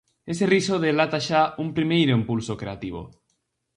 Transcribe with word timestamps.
Ese 0.33 0.45
riso 0.53 0.75
delata 0.85 1.19
xa 1.27 1.41
un 1.63 1.69
primeiro 1.77 2.13
impulso 2.19 2.53
creativo. 2.61 3.01